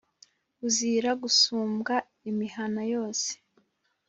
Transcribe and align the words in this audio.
buzira 0.59 1.09
gusumbwa 1.21 1.95
imihana 2.29 2.81
yose 2.93 3.29